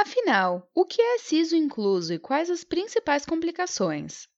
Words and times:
Afinal, 0.00 0.70
o 0.72 0.84
que 0.84 1.02
é 1.02 1.18
siso 1.18 1.56
incluso 1.56 2.14
e 2.14 2.20
quais 2.20 2.48
as 2.50 2.62
principais 2.62 3.26
complicações? 3.26 4.28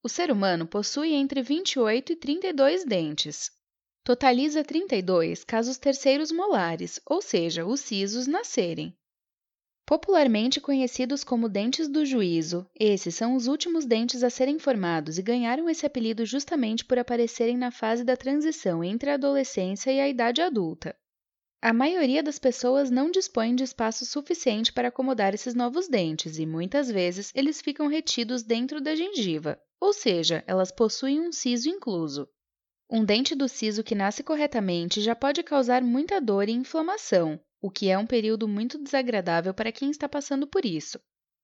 O 0.00 0.08
ser 0.08 0.30
humano 0.30 0.64
possui 0.64 1.12
entre 1.12 1.42
28 1.42 2.12
e 2.12 2.16
32 2.16 2.84
dentes. 2.84 3.50
Totaliza 4.04 4.62
32 4.62 5.42
caso 5.42 5.72
os 5.72 5.76
terceiros 5.76 6.30
molares, 6.30 7.00
ou 7.04 7.20
seja, 7.20 7.66
os 7.66 7.80
sisos, 7.80 8.28
nascerem. 8.28 8.96
Popularmente 9.84 10.60
conhecidos 10.60 11.24
como 11.24 11.48
dentes 11.48 11.88
do 11.88 12.06
juízo, 12.06 12.64
esses 12.78 13.16
são 13.16 13.34
os 13.34 13.48
últimos 13.48 13.84
dentes 13.84 14.22
a 14.22 14.30
serem 14.30 14.60
formados 14.60 15.18
e 15.18 15.22
ganharam 15.22 15.68
esse 15.68 15.84
apelido 15.84 16.24
justamente 16.24 16.84
por 16.84 16.96
aparecerem 16.96 17.56
na 17.56 17.72
fase 17.72 18.04
da 18.04 18.16
transição 18.16 18.84
entre 18.84 19.10
a 19.10 19.14
adolescência 19.14 19.90
e 19.90 20.00
a 20.00 20.08
idade 20.08 20.40
adulta. 20.40 20.96
A 21.64 21.72
maioria 21.72 22.22
das 22.22 22.38
pessoas 22.38 22.90
não 22.90 23.10
dispõe 23.10 23.54
de 23.54 23.64
espaço 23.64 24.04
suficiente 24.04 24.70
para 24.70 24.88
acomodar 24.88 25.32
esses 25.32 25.54
novos 25.54 25.88
dentes 25.88 26.38
e 26.38 26.44
muitas 26.44 26.90
vezes 26.90 27.32
eles 27.34 27.62
ficam 27.62 27.86
retidos 27.86 28.42
dentro 28.42 28.82
da 28.82 28.94
gengiva, 28.94 29.58
ou 29.80 29.90
seja, 29.90 30.44
elas 30.46 30.70
possuem 30.70 31.22
um 31.22 31.32
siso 31.32 31.70
incluso. 31.70 32.28
Um 32.90 33.02
dente 33.02 33.34
do 33.34 33.48
siso 33.48 33.82
que 33.82 33.94
nasce 33.94 34.22
corretamente 34.22 35.00
já 35.00 35.16
pode 35.16 35.42
causar 35.42 35.80
muita 35.80 36.20
dor 36.20 36.50
e 36.50 36.52
inflamação, 36.52 37.40
o 37.62 37.70
que 37.70 37.88
é 37.88 37.96
um 37.96 38.06
período 38.06 38.46
muito 38.46 38.76
desagradável 38.76 39.54
para 39.54 39.72
quem 39.72 39.90
está 39.90 40.06
passando 40.06 40.46
por 40.46 40.66
isso. 40.66 41.00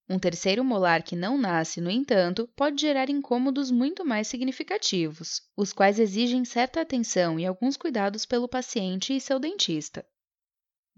Um 0.07 0.19
terceiro 0.19 0.65
molar 0.65 1.03
que 1.03 1.15
não 1.17 1.39
nasce, 1.39 1.81
no 1.81 1.89
entanto, 1.89 2.47
pode 2.57 2.81
gerar 2.81 3.09
incômodos 3.09 3.71
muito 3.71 4.05
mais 4.05 4.27
significativos, 4.27 5.41
os 5.57 5.73
quais 5.73 6.01
exigem 6.01 6.45
certa 6.45 6.81
atenção 6.81 7.39
e 7.39 7.47
alguns 7.47 7.77
cuidados 7.77 8.27
pelo 8.27 8.49
paciente 8.49 9.17
e 9.17 9.21
seu 9.21 9.39
dentista. 9.39 10.05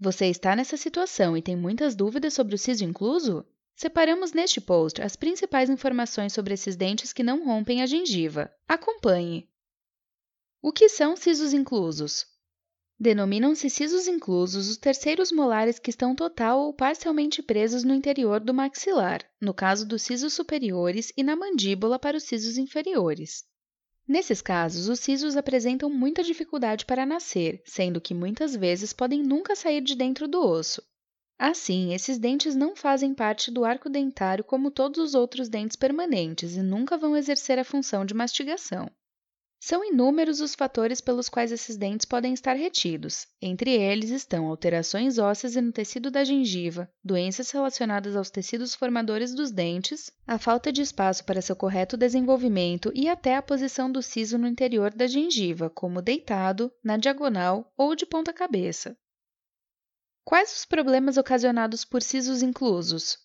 Você 0.03 0.25
está 0.25 0.53
nessa 0.53 0.75
situação 0.75 1.37
e 1.37 1.41
tem 1.41 1.55
muitas 1.55 1.95
dúvidas 1.95 2.33
sobre 2.33 2.55
o 2.55 2.57
siso 2.57 2.83
incluso? 2.83 3.45
Separamos 3.73 4.33
neste 4.33 4.59
post 4.59 5.01
as 5.01 5.15
principais 5.15 5.69
informações 5.69 6.33
sobre 6.33 6.53
esses 6.53 6.75
dentes 6.75 7.13
que 7.13 7.23
não 7.23 7.45
rompem 7.45 7.81
a 7.81 7.85
gengiva. 7.85 8.53
Acompanhe! 8.67 9.49
O 10.61 10.73
que 10.73 10.89
são 10.89 11.15
sisos 11.15 11.53
inclusos? 11.53 12.25
Denominam-se 12.99 13.69
sisos 13.69 14.05
inclusos 14.05 14.67
os 14.67 14.75
terceiros 14.75 15.31
molares 15.31 15.79
que 15.79 15.89
estão 15.89 16.13
total 16.13 16.59
ou 16.59 16.73
parcialmente 16.73 17.41
presos 17.41 17.85
no 17.85 17.93
interior 17.93 18.41
do 18.41 18.53
maxilar, 18.53 19.23
no 19.39 19.53
caso 19.53 19.87
dos 19.87 20.01
sisos 20.01 20.33
superiores, 20.33 21.13
e 21.15 21.23
na 21.23 21.37
mandíbula 21.37 21.97
para 21.97 22.17
os 22.17 22.23
sisos 22.23 22.57
inferiores. 22.57 23.45
Nesses 24.07 24.41
casos, 24.41 24.89
os 24.89 24.99
sisos 24.99 25.37
apresentam 25.37 25.89
muita 25.89 26.21
dificuldade 26.23 26.85
para 26.85 27.05
nascer, 27.05 27.61
sendo 27.65 28.01
que 28.01 28.13
muitas 28.13 28.55
vezes 28.55 28.91
podem 28.91 29.23
nunca 29.23 29.55
sair 29.55 29.81
de 29.81 29.95
dentro 29.95 30.27
do 30.27 30.39
osso. 30.39 30.83
Assim, 31.39 31.93
esses 31.93 32.17
dentes 32.17 32.55
não 32.55 32.75
fazem 32.75 33.13
parte 33.13 33.49
do 33.49 33.65
arco 33.65 33.89
dentário 33.89 34.43
como 34.43 34.69
todos 34.69 34.99
os 34.99 35.15
outros 35.15 35.49
dentes 35.49 35.75
permanentes 35.75 36.55
e 36.55 36.61
nunca 36.61 36.97
vão 36.97 37.15
exercer 37.15 37.57
a 37.57 37.63
função 37.63 38.05
de 38.05 38.13
mastigação. 38.13 38.89
São 39.65 39.81
inúmeros 39.81 40.41
os 40.41 40.55
fatores 40.55 40.99
pelos 40.99 41.29
quais 41.29 41.49
esses 41.49 41.77
dentes 41.77 42.05
podem 42.05 42.33
estar 42.33 42.51
retidos. 42.51 43.27
Entre 43.41 43.71
eles 43.71 44.09
estão 44.09 44.47
alterações 44.47 45.17
ósseas 45.17 45.55
no 45.55 45.71
tecido 45.71 46.11
da 46.11 46.21
gengiva, 46.25 46.91
doenças 47.01 47.49
relacionadas 47.49 48.13
aos 48.13 48.29
tecidos 48.29 48.75
formadores 48.75 49.33
dos 49.33 49.51
dentes, 49.51 50.11
a 50.27 50.37
falta 50.37 50.69
de 50.69 50.81
espaço 50.81 51.23
para 51.23 51.41
seu 51.41 51.55
correto 51.55 51.95
desenvolvimento 51.95 52.91
e 52.93 53.07
até 53.07 53.37
a 53.37 53.41
posição 53.41 53.89
do 53.89 54.03
siso 54.03 54.37
no 54.37 54.47
interior 54.47 54.93
da 54.93 55.07
gengiva, 55.07 55.69
como 55.69 56.01
deitado, 56.01 56.69
na 56.83 56.97
diagonal 56.97 57.71
ou 57.77 57.95
de 57.95 58.05
ponta 58.05 58.33
cabeça. 58.33 58.97
Quais 60.25 60.57
os 60.57 60.65
problemas 60.65 61.15
ocasionados 61.15 61.85
por 61.85 62.01
sisos 62.01 62.41
inclusos? 62.41 63.17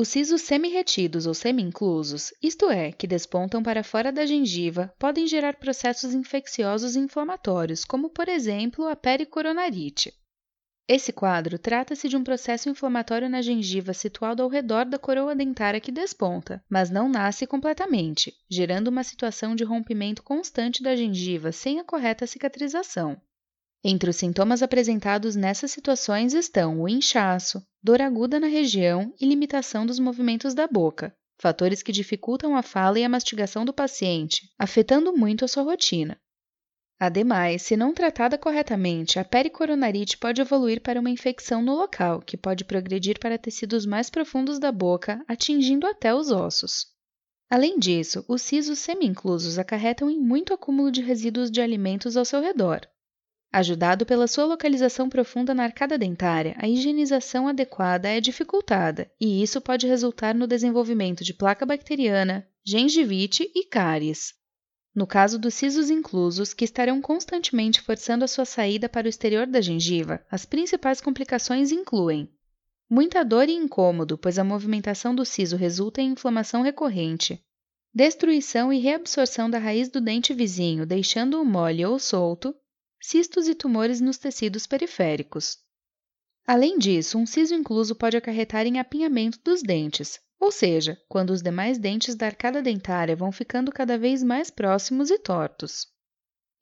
Os 0.00 0.08
sisos 0.08 0.40
semi-retidos 0.40 1.26
ou 1.26 1.34
semi-inclusos, 1.34 2.32
isto 2.42 2.70
é, 2.70 2.90
que 2.90 3.06
despontam 3.06 3.62
para 3.62 3.84
fora 3.84 4.10
da 4.10 4.24
gengiva, 4.24 4.90
podem 4.98 5.26
gerar 5.26 5.56
processos 5.56 6.14
infecciosos 6.14 6.96
e 6.96 7.00
inflamatórios, 7.00 7.84
como 7.84 8.08
por 8.08 8.26
exemplo 8.26 8.88
a 8.88 8.96
pericoronarite. 8.96 10.10
Esse 10.88 11.12
quadro 11.12 11.58
trata-se 11.58 12.08
de 12.08 12.16
um 12.16 12.24
processo 12.24 12.70
inflamatório 12.70 13.28
na 13.28 13.42
gengiva 13.42 13.92
situado 13.92 14.42
ao 14.42 14.48
redor 14.48 14.86
da 14.86 14.98
coroa 14.98 15.36
dentária 15.36 15.82
que 15.82 15.92
desponta, 15.92 16.64
mas 16.66 16.88
não 16.88 17.06
nasce 17.06 17.46
completamente, 17.46 18.32
gerando 18.50 18.88
uma 18.88 19.04
situação 19.04 19.54
de 19.54 19.64
rompimento 19.64 20.22
constante 20.22 20.82
da 20.82 20.96
gengiva 20.96 21.52
sem 21.52 21.78
a 21.78 21.84
correta 21.84 22.26
cicatrização. 22.26 23.20
Entre 23.82 24.10
os 24.10 24.16
sintomas 24.16 24.62
apresentados 24.62 25.34
nessas 25.34 25.70
situações 25.70 26.34
estão 26.34 26.82
o 26.82 26.88
inchaço, 26.88 27.66
dor 27.82 28.02
aguda 28.02 28.38
na 28.38 28.46
região 28.46 29.14
e 29.18 29.24
limitação 29.24 29.86
dos 29.86 29.98
movimentos 29.98 30.52
da 30.52 30.68
boca, 30.68 31.16
fatores 31.40 31.82
que 31.82 31.90
dificultam 31.90 32.54
a 32.54 32.62
fala 32.62 32.98
e 32.98 33.04
a 33.04 33.08
mastigação 33.08 33.64
do 33.64 33.72
paciente, 33.72 34.52
afetando 34.58 35.16
muito 35.16 35.46
a 35.46 35.48
sua 35.48 35.62
rotina. 35.62 36.20
Ademais, 36.98 37.62
se 37.62 37.74
não 37.74 37.94
tratada 37.94 38.36
corretamente, 38.36 39.18
a 39.18 39.24
pericoronarite 39.24 40.18
pode 40.18 40.42
evoluir 40.42 40.82
para 40.82 41.00
uma 41.00 41.08
infecção 41.08 41.62
no 41.62 41.74
local, 41.74 42.20
que 42.20 42.36
pode 42.36 42.66
progredir 42.66 43.18
para 43.18 43.38
tecidos 43.38 43.86
mais 43.86 44.10
profundos 44.10 44.58
da 44.58 44.70
boca, 44.70 45.24
atingindo 45.26 45.86
até 45.86 46.14
os 46.14 46.30
ossos. 46.30 46.84
Além 47.48 47.78
disso, 47.78 48.22
os 48.28 48.42
sisos 48.42 48.78
semi-inclusos 48.78 49.58
acarretam 49.58 50.10
em 50.10 50.20
muito 50.20 50.52
acúmulo 50.52 50.92
de 50.92 51.00
resíduos 51.00 51.50
de 51.50 51.62
alimentos 51.62 52.18
ao 52.18 52.26
seu 52.26 52.42
redor, 52.42 52.86
Ajudado 53.52 54.06
pela 54.06 54.28
sua 54.28 54.44
localização 54.44 55.08
profunda 55.08 55.52
na 55.52 55.64
arcada 55.64 55.98
dentária, 55.98 56.54
a 56.56 56.68
higienização 56.68 57.48
adequada 57.48 58.08
é 58.08 58.20
dificultada, 58.20 59.10
e 59.20 59.42
isso 59.42 59.60
pode 59.60 59.88
resultar 59.88 60.36
no 60.36 60.46
desenvolvimento 60.46 61.24
de 61.24 61.34
placa 61.34 61.66
bacteriana, 61.66 62.46
gengivite 62.64 63.50
e 63.52 63.64
cáries. 63.64 64.34
No 64.94 65.04
caso 65.04 65.36
dos 65.36 65.54
sisos 65.54 65.90
inclusos, 65.90 66.54
que 66.54 66.64
estarão 66.64 67.00
constantemente 67.00 67.80
forçando 67.80 68.24
a 68.24 68.28
sua 68.28 68.44
saída 68.44 68.88
para 68.88 69.06
o 69.06 69.08
exterior 69.08 69.48
da 69.48 69.60
gengiva, 69.60 70.24
as 70.30 70.44
principais 70.44 71.00
complicações 71.00 71.72
incluem 71.72 72.30
muita 72.88 73.24
dor 73.24 73.48
e 73.48 73.52
incômodo, 73.52 74.16
pois 74.16 74.38
a 74.38 74.44
movimentação 74.44 75.12
do 75.12 75.24
siso 75.24 75.56
resulta 75.56 76.00
em 76.00 76.10
inflamação 76.10 76.62
recorrente, 76.62 77.40
destruição 77.92 78.72
e 78.72 78.78
reabsorção 78.78 79.50
da 79.50 79.58
raiz 79.58 79.88
do 79.88 80.00
dente 80.00 80.32
vizinho, 80.32 80.86
deixando-o 80.86 81.44
mole 81.44 81.84
ou 81.84 81.98
solto, 81.98 82.54
cistos 83.00 83.48
e 83.48 83.54
tumores 83.54 84.00
nos 84.00 84.18
tecidos 84.18 84.66
periféricos. 84.66 85.58
Além 86.46 86.78
disso, 86.78 87.18
um 87.18 87.26
siso 87.26 87.54
incluso 87.54 87.94
pode 87.94 88.16
acarretar 88.16 88.66
em 88.66 88.78
apinhamento 88.78 89.38
dos 89.44 89.62
dentes, 89.62 90.20
ou 90.38 90.50
seja, 90.50 91.00
quando 91.08 91.30
os 91.30 91.42
demais 91.42 91.78
dentes 91.78 92.14
da 92.14 92.26
arcada 92.26 92.62
dentária 92.62 93.14
vão 93.14 93.30
ficando 93.30 93.70
cada 93.70 93.98
vez 93.98 94.22
mais 94.22 94.50
próximos 94.50 95.10
e 95.10 95.18
tortos. 95.18 95.86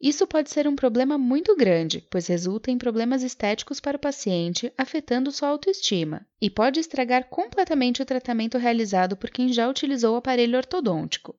Isso 0.00 0.26
pode 0.28 0.50
ser 0.50 0.68
um 0.68 0.76
problema 0.76 1.18
muito 1.18 1.56
grande, 1.56 2.06
pois 2.10 2.28
resulta 2.28 2.70
em 2.70 2.78
problemas 2.78 3.22
estéticos 3.22 3.80
para 3.80 3.96
o 3.96 4.00
paciente, 4.00 4.72
afetando 4.78 5.32
sua 5.32 5.48
autoestima, 5.48 6.24
e 6.40 6.48
pode 6.48 6.78
estragar 6.78 7.28
completamente 7.28 8.00
o 8.00 8.06
tratamento 8.06 8.58
realizado 8.58 9.16
por 9.16 9.28
quem 9.30 9.52
já 9.52 9.68
utilizou 9.68 10.14
o 10.14 10.18
aparelho 10.18 10.56
ortodôntico. 10.56 11.36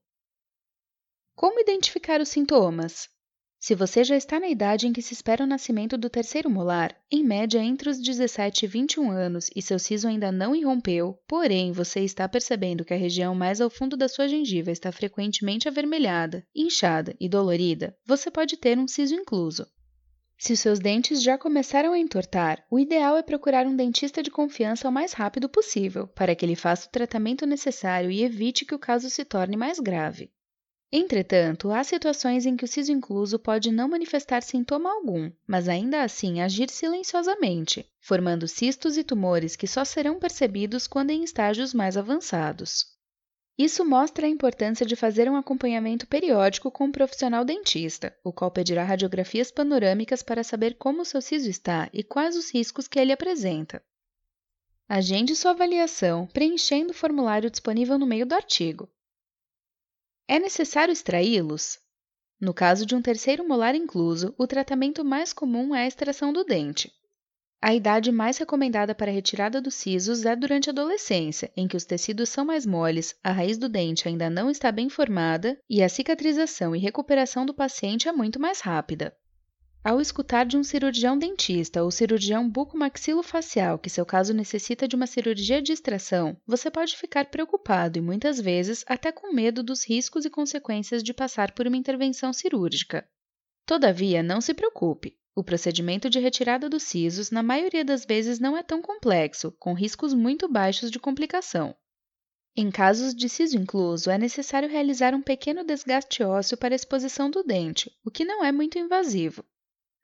Como 1.35 1.59
identificar 1.61 2.19
os 2.19 2.27
sintomas? 2.27 3.07
Se 3.61 3.75
você 3.75 4.05
já 4.05 4.15
está 4.15 4.39
na 4.39 4.47
idade 4.47 4.87
em 4.87 4.93
que 4.93 5.01
se 5.01 5.13
espera 5.13 5.43
o 5.43 5.47
nascimento 5.47 5.97
do 5.97 6.09
terceiro 6.09 6.49
molar, 6.49 6.95
em 7.11 7.21
média 7.21 7.59
entre 7.59 7.89
os 7.89 8.01
17 8.01 8.63
e 8.63 8.67
21 8.69 9.11
anos, 9.11 9.49
e 9.53 9.61
seu 9.61 9.77
siso 9.77 10.07
ainda 10.07 10.31
não 10.31 10.55
irrompeu, 10.55 11.19
porém 11.27 11.73
você 11.73 11.99
está 11.99 12.27
percebendo 12.29 12.85
que 12.85 12.93
a 12.93 12.97
região 12.97 13.35
mais 13.35 13.59
ao 13.59 13.69
fundo 13.69 13.97
da 13.97 14.07
sua 14.07 14.29
gengiva 14.29 14.71
está 14.71 14.93
frequentemente 14.93 15.67
avermelhada, 15.67 16.41
inchada 16.55 17.13
e 17.19 17.27
dolorida, 17.27 17.93
você 18.05 18.31
pode 18.31 18.55
ter 18.55 18.79
um 18.79 18.87
siso 18.87 19.13
incluso. 19.13 19.67
Se 20.37 20.53
os 20.53 20.59
seus 20.61 20.79
dentes 20.79 21.21
já 21.21 21.37
começaram 21.37 21.91
a 21.91 21.99
entortar, 21.99 22.63
o 22.71 22.79
ideal 22.79 23.17
é 23.17 23.21
procurar 23.21 23.67
um 23.67 23.75
dentista 23.75 24.23
de 24.23 24.31
confiança 24.31 24.87
o 24.87 24.91
mais 24.91 25.11
rápido 25.11 25.49
possível, 25.49 26.07
para 26.07 26.33
que 26.33 26.45
ele 26.45 26.55
faça 26.55 26.87
o 26.87 26.91
tratamento 26.91 27.45
necessário 27.45 28.09
e 28.09 28.23
evite 28.23 28.63
que 28.63 28.73
o 28.73 28.79
caso 28.79 29.09
se 29.09 29.25
torne 29.25 29.57
mais 29.57 29.81
grave. 29.81 30.31
Entretanto, 30.91 31.69
há 31.69 31.83
situações 31.83 32.47
em 32.47 32.57
que 32.57 32.65
o 32.65 32.67
siso 32.67 32.91
incluso 32.91 33.37
pode 33.37 33.71
não 33.71 33.87
manifestar 33.87 34.41
sintoma 34.41 34.91
algum, 34.91 35.31
mas 35.45 35.69
ainda 35.69 36.01
assim 36.01 36.41
agir 36.41 36.67
silenciosamente, 36.71 37.87
formando 37.99 38.47
cistos 38.47 38.97
e 38.97 39.03
tumores 39.03 39.55
que 39.55 39.67
só 39.67 39.85
serão 39.85 40.17
percebidos 40.17 40.87
quando 40.87 41.11
em 41.11 41.23
estágios 41.23 41.75
mais 41.75 41.95
avançados. 41.95 42.97
Isso 43.55 43.85
mostra 43.85 44.25
a 44.25 44.29
importância 44.29 44.83
de 44.83 44.95
fazer 44.95 45.29
um 45.29 45.35
acompanhamento 45.35 46.07
periódico 46.07 46.71
com 46.71 46.85
um 46.85 46.91
profissional 46.91 47.45
dentista, 47.45 48.15
o 48.23 48.33
qual 48.33 48.49
pedirá 48.49 48.83
radiografias 48.83 49.51
panorâmicas 49.51 50.23
para 50.23 50.43
saber 50.43 50.75
como 50.75 51.01
o 51.01 51.05
seu 51.05 51.21
siso 51.21 51.49
está 51.49 51.87
e 51.93 52.01
quais 52.01 52.35
os 52.35 52.51
riscos 52.51 52.87
que 52.87 52.97
ele 52.97 53.11
apresenta. 53.11 53.83
Agende 54.87 55.35
sua 55.35 55.51
avaliação 55.51 56.25
preenchendo 56.25 56.91
o 56.91 56.95
formulário 56.95 57.51
disponível 57.51 57.99
no 57.99 58.07
meio 58.07 58.25
do 58.25 58.33
artigo. 58.33 58.89
É 60.31 60.37
necessário 60.37 60.91
extraí-los? 60.91 61.79
No 62.39 62.53
caso 62.53 62.85
de 62.85 62.93
um 62.93 63.01
terceiro 63.01 63.47
molar 63.47 63.73
incluso, 63.73 64.31
o 64.37 64.45
tratamento 64.45 65.03
mais 65.03 65.33
comum 65.33 65.73
é 65.73 65.81
a 65.81 65.87
extração 65.87 66.31
do 66.31 66.43
dente. 66.43 66.93
A 67.59 67.73
idade 67.73 68.11
mais 68.11 68.37
recomendada 68.37 68.93
para 68.93 69.09
a 69.09 69.13
retirada 69.13 69.59
dos 69.59 69.73
sisos 69.73 70.27
é 70.27 70.35
durante 70.35 70.69
a 70.69 70.71
adolescência, 70.71 71.51
em 71.57 71.67
que 71.67 71.75
os 71.75 71.83
tecidos 71.83 72.29
são 72.29 72.45
mais 72.45 72.63
moles, 72.63 73.15
a 73.23 73.31
raiz 73.31 73.57
do 73.57 73.67
dente 73.67 74.07
ainda 74.07 74.29
não 74.29 74.51
está 74.51 74.71
bem 74.71 74.87
formada 74.87 75.59
e 75.67 75.81
a 75.81 75.89
cicatrização 75.89 76.75
e 76.75 76.79
recuperação 76.79 77.43
do 77.43 77.53
paciente 77.53 78.07
é 78.07 78.11
muito 78.11 78.39
mais 78.39 78.61
rápida. 78.61 79.17
Ao 79.81 80.01
escutar 80.01 80.45
de 80.45 80.57
um 80.57 80.63
cirurgião 80.63 81.17
dentista 81.17 81.81
ou 81.81 81.89
cirurgião 81.89 82.49
bucomaxilofacial 82.49 83.79
que 83.79 83.89
seu 83.89 84.05
caso 84.05 84.33
necessita 84.33 84.85
de 84.85 84.95
uma 84.95 85.07
cirurgia 85.07 85.61
de 85.61 85.71
extração, 85.71 86.35
você 86.45 86.69
pode 86.69 86.97
ficar 86.97 87.27
preocupado 87.27 87.97
e 87.97 88.01
muitas 88.01 88.41
vezes 88.41 88.83
até 88.85 89.09
com 89.09 89.33
medo 89.33 89.63
dos 89.63 89.87
riscos 89.87 90.25
e 90.25 90.29
consequências 90.29 91.01
de 91.01 91.13
passar 91.13 91.53
por 91.53 91.65
uma 91.65 91.77
intervenção 91.77 92.33
cirúrgica. 92.33 93.07
Todavia, 93.65 94.21
não 94.21 94.41
se 94.41 94.53
preocupe. 94.53 95.17
O 95.33 95.45
procedimento 95.45 96.09
de 96.09 96.19
retirada 96.19 96.67
dos 96.67 96.83
sisos, 96.83 97.31
na 97.31 97.41
maioria 97.41 97.85
das 97.85 98.03
vezes, 98.03 98.37
não 98.37 98.57
é 98.57 98.61
tão 98.61 98.81
complexo, 98.81 99.49
com 99.57 99.73
riscos 99.73 100.13
muito 100.13 100.49
baixos 100.49 100.91
de 100.91 100.99
complicação. 100.99 101.73
Em 102.53 102.69
casos 102.69 103.15
de 103.15 103.29
siso 103.29 103.55
incluso, 103.55 104.11
é 104.11 104.17
necessário 104.17 104.67
realizar 104.67 105.15
um 105.15 105.21
pequeno 105.21 105.63
desgaste 105.63 106.21
ósseo 106.21 106.57
para 106.57 106.75
a 106.75 106.75
exposição 106.75 107.31
do 107.31 107.43
dente, 107.43 107.89
o 108.03 108.11
que 108.11 108.25
não 108.25 108.43
é 108.43 108.51
muito 108.51 108.77
invasivo. 108.77 109.45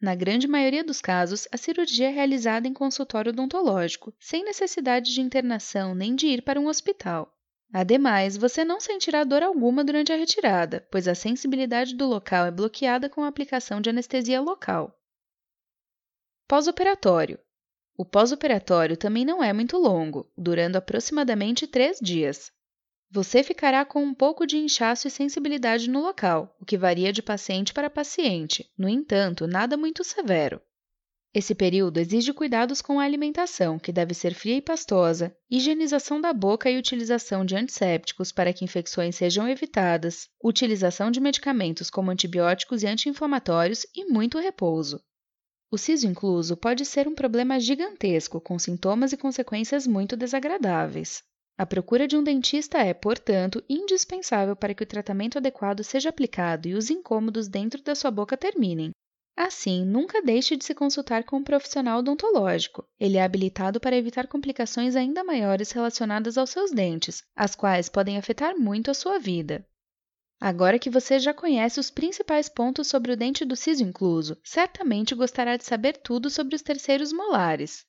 Na 0.02 0.14
grande 0.14 0.48
maioria 0.48 0.84
dos 0.84 1.02
casos, 1.02 1.48
a 1.52 1.58
cirurgia 1.58 2.10
é 2.10 2.12
realizada 2.12 2.68
em 2.68 2.74
consultório 2.74 3.32
odontológico, 3.32 4.14
sem 4.20 4.44
necessidade 4.44 5.14
de 5.14 5.22
internação 5.22 5.96
nem 5.96 6.16
de 6.16 6.28
ir 6.28 6.42
para 6.42 6.60
um 6.60 6.68
hospital. 6.68 7.32
Ademais, 7.74 8.38
você 8.38 8.64
não 8.64 8.80
sentirá 8.80 9.24
dor 9.24 9.42
alguma 9.42 9.84
durante 9.84 10.14
a 10.14 10.16
retirada, 10.16 10.88
pois 10.92 11.08
a 11.08 11.16
sensibilidade 11.16 11.96
do 11.96 12.06
local 12.06 12.46
é 12.46 12.52
bloqueada 12.52 13.10
com 13.10 13.24
a 13.24 13.28
aplicação 13.28 13.82
de 13.82 13.90
anestesia 13.90 14.40
local. 14.40 14.98
Pós-operatório. 16.48 17.40
O 17.98 18.06
pós-operatório 18.06 18.96
também 18.96 19.26
não 19.26 19.44
é 19.44 19.52
muito 19.52 19.78
longo, 19.78 20.30
durando 20.38 20.76
aproximadamente 20.76 21.66
3 21.66 22.00
dias. 22.02 22.52
Você 23.12 23.44
ficará 23.44 23.86
com 23.86 24.04
um 24.04 24.14
pouco 24.14 24.46
de 24.46 24.58
inchaço 24.58 25.08
e 25.08 25.12
sensibilidade 25.12 25.90
no 25.90 26.02
local, 26.02 26.56
o 26.60 26.66
que 26.66 26.78
varia 26.78 27.14
de 27.14 27.22
paciente 27.22 27.74
para 27.74 27.90
paciente, 27.90 28.70
no 28.78 28.90
entanto, 28.90 29.48
nada 29.48 29.78
muito 29.78 30.04
severo. 30.04 30.62
Esse 31.34 31.54
período 31.54 31.98
exige 31.98 32.32
cuidados 32.32 32.82
com 32.82 32.98
a 32.98 33.04
alimentação, 33.04 33.78
que 33.78 33.92
deve 33.92 34.14
ser 34.14 34.34
fria 34.34 34.56
e 34.56 34.62
pastosa, 34.62 35.36
higienização 35.52 36.22
da 36.22 36.32
boca 36.32 36.70
e 36.72 36.78
utilização 36.78 37.44
de 37.44 37.58
antissépticos 37.58 38.32
para 38.32 38.54
que 38.54 38.64
infecções 38.64 39.18
sejam 39.18 39.46
evitadas, 39.46 40.30
utilização 40.42 41.12
de 41.12 41.20
medicamentos 41.20 41.90
como 41.90 42.10
antibióticos 42.10 42.84
e 42.84 42.88
anti-inflamatórios 42.88 43.86
e 43.94 44.06
muito 44.06 44.40
repouso. 44.40 45.04
O 45.70 45.78
siso 45.78 46.08
incluso 46.08 46.56
pode 46.56 46.86
ser 46.86 47.06
um 47.06 47.14
problema 47.14 47.60
gigantesco, 47.60 48.40
com 48.40 48.58
sintomas 48.58 49.12
e 49.12 49.18
consequências 49.18 49.86
muito 49.86 50.16
desagradáveis. 50.16 51.22
A 51.58 51.66
procura 51.66 52.06
de 52.08 52.18
um 52.18 52.24
dentista 52.24 52.80
é, 52.80 52.94
portanto, 52.94 53.64
indispensável 53.70 54.56
para 54.56 54.74
que 54.74 54.84
o 54.84 54.86
tratamento 54.86 55.38
adequado 55.38 55.84
seja 55.84 56.10
aplicado 56.10 56.68
e 56.68 56.74
os 56.74 56.90
incômodos 56.90 57.48
dentro 57.48 57.82
da 57.82 57.96
sua 57.96 58.12
boca 58.12 58.36
terminem. 58.36 58.92
Assim, 59.38 59.86
nunca 59.86 60.22
deixe 60.22 60.56
de 60.56 60.66
se 60.66 60.74
consultar 60.74 61.24
com 61.24 61.38
um 61.38 61.44
profissional 61.44 62.00
odontológico. 62.00 62.88
Ele 63.00 63.18
é 63.18 63.24
habilitado 63.24 63.80
para 63.80 63.96
evitar 63.96 64.28
complicações 64.28 64.96
ainda 64.96 65.24
maiores 65.24 65.72
relacionadas 65.72 66.38
aos 66.38 66.50
seus 66.50 66.72
dentes, 66.72 67.24
as 67.36 67.56
quais 67.56 67.90
podem 67.90 68.18
afetar 68.18 68.58
muito 68.58 68.92
a 68.92 68.94
sua 68.94 69.18
vida. 69.18 69.66
Agora 70.40 70.78
que 70.78 70.90
você 70.90 71.20
já 71.20 71.34
conhece 71.34 71.80
os 71.80 71.90
principais 71.90 72.50
pontos 72.50 72.88
sobre 72.88 73.14
o 73.14 73.18
dente 73.18 73.46
do 73.46 73.56
siso 73.56 73.84
incluso, 73.84 74.38
certamente 74.44 75.16
gostará 75.16 75.56
de 75.56 75.64
saber 75.64 75.98
tudo 75.98 76.30
sobre 76.30 76.56
os 76.56 76.62
terceiros 76.62 77.14
molares. 77.14 77.86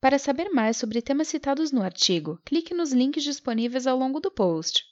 Para 0.00 0.18
saber 0.18 0.50
mais 0.50 0.76
sobre 0.76 1.00
temas 1.00 1.28
citados 1.28 1.72
no 1.72 1.82
artigo, 1.82 2.38
clique 2.44 2.74
nos 2.74 2.92
links 2.92 3.22
disponíveis 3.24 3.86
ao 3.86 3.96
longo 3.96 4.20
do 4.20 4.30
post. 4.30 4.84